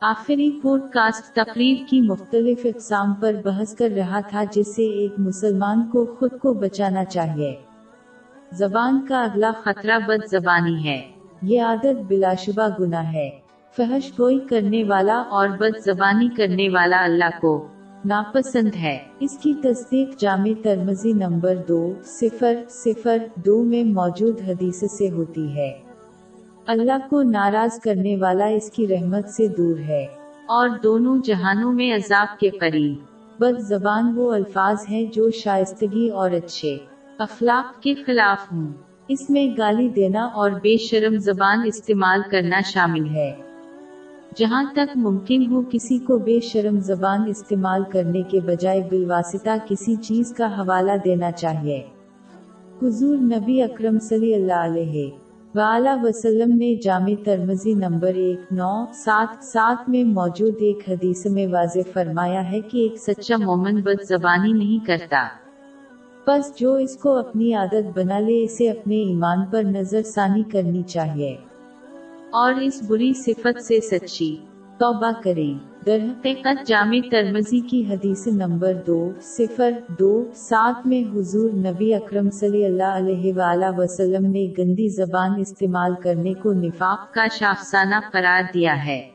آخری 0.00 0.60
pod 0.62 0.80
cost 0.92 1.34
تقریر 1.34 1.76
کی 1.90 2.00
مختلف 2.00 2.58
اقسام 2.64 3.14
پر 3.14 3.32
بحث 3.44 3.74
کر 3.74 3.88
رہا 3.96 4.20
تھا 4.20 4.44
جس 4.52 4.76
سے 4.76 4.82
ایک 4.82 5.12
مسلمان 5.18 5.82
کو 5.92 6.16
خود 6.18 6.30
کو 6.42 6.54
بچانا 6.54 7.04
چاہیے۔ 7.04 7.56
زبان 8.52 9.06
کا 9.08 9.22
اگلا 9.24 9.52
خطرہ 9.64 9.98
بد 9.98 10.30
زبانی 10.30 10.84
ہے۔ 10.84 11.02
یہ 11.42 11.62
عادت 11.62 12.00
بلا 12.08 12.34
شبہ 12.34 12.68
گناہ 12.80 13.12
ہے۔ 13.12 13.30
فحش 13.76 14.18
گوئی 14.18 14.38
کرنے 14.38 14.84
والا 14.84 15.22
اور 15.28 15.48
بد 15.48 15.78
زبانی 15.84 16.28
کرنے 16.28 16.68
والا 16.68 17.04
اللہ 17.04 17.40
کو 17.40 17.68
ناپسند 18.04 18.76
ہے۔ 18.76 18.98
اس 19.20 19.38
کی 19.38 19.54
تصدیق 19.54 20.20
جامع 20.20 20.52
ترمزی 20.62 21.12
نمبر 21.12 21.54
دو، 21.68 21.92
صفر 22.04 22.62
صفر، 22.68 23.18
دو 23.34 23.62
میں 23.62 23.84
موجود 23.84 24.40
حدیث 24.46 24.84
سے 24.98 25.10
ہوتی 25.10 25.56
ہے۔ 25.56 25.87
اللہ 26.68 27.08
کو 27.10 27.22
ناراض 27.22 27.80
کرنے 27.80 28.16
والا 28.16 28.46
اس 28.46 28.70
کی 28.70 28.88
رحمت 28.88 29.28
سے 29.28 29.48
دور 29.48 29.78
ہے۔ 29.78 30.06
اور 30.46 30.68
دونوں 30.82 31.18
جہانوں 31.24 31.72
میں 31.72 31.94
عذاب 31.94 32.40
کے 32.40 32.50
قریب۔ 32.50 32.94
بد 33.40 33.60
زبان 33.60 34.12
وہ 34.16 34.32
الفاظ 34.32 34.76
ہیں 34.90 35.04
جو 35.04 35.30
شائستگی 35.30 36.08
اور 36.08 36.30
اچھے 36.30 36.78
اخلاق 37.18 37.82
کے 37.82 37.94
خلاف 37.94 38.52
ہوں۔ 38.52 38.72
اس 39.08 39.30
میں 39.30 39.46
گالی 39.58 39.88
دینا 39.88 40.24
اور 40.24 40.50
بے 40.50 40.76
شرم 40.76 41.16
زبان 41.16 41.58
استعمال 41.64 42.20
کرنا 42.30 42.60
شامل 42.60 43.08
ہے۔ 43.08 43.34
جہاں 44.36 44.64
تک 44.72 44.96
ممکن 44.96 45.52
ہو 45.52 45.62
کسی 45.70 45.98
کو 45.98 46.18
بے 46.18 46.40
شرم 46.40 46.80
زبان 46.80 47.24
استعمال 47.28 47.82
کرنے 47.92 48.22
کے 48.22 48.40
بجائے 48.40 48.80
بالواسطہ 48.90 49.50
کسی 49.68 49.94
چیز 49.94 50.32
کا 50.32 50.46
حوالہ 50.58 50.92
دینا 51.04 51.32
چاہیے۔ 51.32 51.82
حضور 52.82 53.16
نبی 53.16 53.62
اکرم 53.62 53.98
صلی 53.98 54.34
اللہ 54.34 54.64
علیہ 54.64 55.10
وآلہ 55.58 56.02
وسلم 56.02 56.56
نے 56.56 56.74
جامع 56.74 57.12
ترمزی 57.24 57.74
نمبر 57.74 58.14
ایک، 58.14 58.52
نو، 58.52 58.84
سات 58.94 59.44
سات 59.44 59.88
میں 59.88 60.04
موجود 60.04 60.54
ایک 60.60 60.78
حدیث 60.88 61.26
میں 61.26 61.46
واضح 61.46 61.78
فرمایا 61.92 62.52
ہے 62.52 62.60
کہ 62.60 62.78
ایک 62.78 62.94
سچا 62.96 63.36
مومن 63.36 63.80
بد 63.80 64.02
زبانی 64.08 64.52
نہیں 64.52 64.86
کرتا۔ 64.86 65.28
بس 66.26 66.56
جو 66.56 66.74
اس 66.74 66.96
کو 66.96 67.16
اپنی 67.16 67.54
عادت 67.54 67.98
بنا 67.98 68.18
لے، 68.18 68.44
اسے 68.44 68.70
اپنے 68.70 68.96
ایمان 68.96 69.38
پر 69.50 69.62
نظر 69.62 70.02
ثانی 70.02 70.42
کرنی 70.42 70.82
چاہیے۔ 70.82 71.36
اور 72.30 72.52
اس 72.52 72.82
بری 72.86 73.12
صفت 73.12 73.62
سے 73.62 73.80
سچی۔ 73.80 74.36
توبہ 74.78 75.10
کریں۔ 75.24 75.68
در 75.86 75.98
حقیقت 76.02 76.66
جامع 76.66 76.98
ترمزی 77.10 77.60
کی 77.60 77.86
حدیث 77.90 78.26
نمبر 78.26 78.72
دو، 78.86 79.12
صفر 79.20 79.70
دو، 79.98 80.24
سات 80.34 80.86
میں 80.86 81.16
حضور 81.16 81.50
نبی 81.50 81.94
اکرم 81.94 82.30
صلی 82.30 82.64
اللہ 82.64 82.92
علیہ 82.92 83.32
وآلہ 83.34 83.64
وسلم 83.76 84.30
نے 84.30 84.46
گندی 84.58 84.88
زبان 84.88 85.40
استعمال 85.40 85.94
کرنے 86.02 86.34
کو 86.34 86.52
نفاق 86.52 87.14
کا 87.14 87.26
شافسانہ 87.26 87.94
قرار 88.12 88.42
دیا 88.54 88.86
ہے۔ 88.86 89.08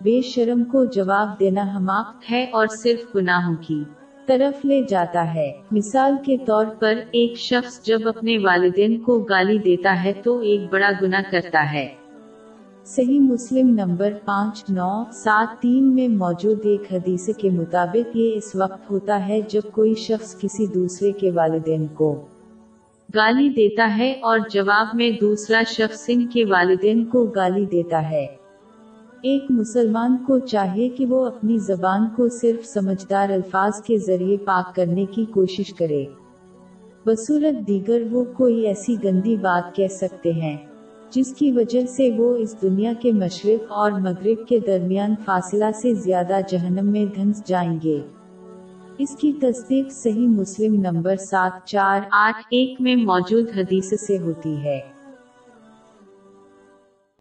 بے 0.00 0.20
شرم 0.20 0.64
کو 0.64 0.84
جواب 0.84 1.40
دینا 1.40 1.62
حماق 1.76 2.30
ہے 2.30 2.46
اور 2.52 2.66
صرف 2.66 3.16
گناہوں 3.16 3.56
کی 3.56 3.84
طرف 4.26 4.64
لے 4.64 4.82
جاتا 4.88 5.34
ہے۔ 5.34 5.52
مثال 5.70 6.16
کے 6.26 6.36
طور 6.36 6.66
پر، 6.78 6.94
ایک 7.10 7.36
شخص 7.36 7.82
جب 7.82 8.08
اپنے 8.08 8.38
والدین 8.38 9.00
کو 9.00 9.18
گالی 9.18 9.58
دیتا 9.58 10.04
ہے 10.04 10.12
تو 10.22 10.38
ایک 10.38 10.60
بڑا 10.72 10.90
گناہ 11.02 11.22
کرتا 11.30 11.72
ہے۔ 11.72 11.88
صحیح 12.96 13.20
مسلم 13.20 13.68
نمبر 13.68 14.12
پانچ، 14.24 14.64
نو، 14.68 15.04
سات، 15.12 15.62
تین 15.62 15.94
میں 15.94 16.08
موجود 16.08 16.58
ایک 16.62 16.92
حدیث 16.92 17.30
کے 17.36 17.50
مطابق 17.50 18.16
یہ 18.16 18.36
اس 18.36 18.56
وقت 18.56 18.90
ہوتا 18.90 19.28
ہے 19.28 19.40
جب 19.48 19.60
کوئی 19.72 19.94
شخص 19.94 20.40
کسی 20.40 20.66
دوسرے 20.66 21.12
کے 21.12 21.30
والدین 21.30 21.86
کو 21.86 22.26
گالی 23.14 23.48
دیتا 23.48 23.98
ہے 23.98 24.12
اور 24.12 24.38
جواب 24.50 24.86
میں 24.94 25.10
دوسرا 25.20 25.62
شخص 25.66 26.04
ان 26.08 26.26
کے 26.26 26.44
والدین 26.44 27.04
کو 27.04 27.24
گالی 27.24 27.64
دیتا 27.64 28.10
ہے۔ 28.10 28.26
ایک 29.22 29.44
مسلمان 29.50 30.16
کو 30.26 30.38
چاہیے 30.38 30.88
کہ 30.88 31.06
وہ 31.06 31.26
اپنی 31.26 31.58
زبان 31.58 32.08
کو 32.16 32.28
صرف 32.28 32.66
سمجھدار 32.66 33.28
الفاظ 33.30 33.82
کے 33.82 33.98
ذریعے 33.98 34.36
پاک 34.36 34.74
کرنے 34.74 35.04
کی 35.04 35.24
کوشش 35.24 35.74
کرے۔ 35.74 36.04
بصورت 37.06 37.68
دیگر 37.68 38.02
وہ 38.10 38.24
کوئی 38.36 38.66
ایسی 38.66 38.96
گندی 39.04 39.36
بات 39.36 39.76
کہہ 39.76 39.86
سکتے 39.86 40.32
ہیں۔ 40.32 40.56
جس 41.10 41.34
کی 41.34 41.52
وجہ 41.52 41.86
سے 41.86 42.10
وہ 42.16 42.36
اس 42.36 42.56
دنیا 42.62 42.92
کے 43.00 43.12
مشرق 43.12 43.72
اور 43.72 43.92
مغرب 43.92 44.48
کے 44.48 44.58
درمیان 44.58 45.14
فاصلہ 45.24 45.64
سے 45.82 45.94
زیادہ 45.94 46.40
جہنم 46.48 46.86
میں 46.86 47.04
دھنس 47.14 47.42
جائیں 47.46 47.78
گے۔ 47.84 48.00
اس 48.98 49.16
کی 49.16 49.32
تصدیق 49.32 49.92
صحیح 49.92 50.26
مسلم 50.26 50.74
نمبر 50.74 51.16
سات 51.16 51.66
چار 51.66 52.00
آٹھ 52.12 52.46
ایک 52.50 52.80
میں 52.80 52.96
موجود 52.96 53.46
حدیث 53.56 54.00
سے 54.06 54.18
ہوتی 54.18 54.56
ہے۔ 54.56 54.97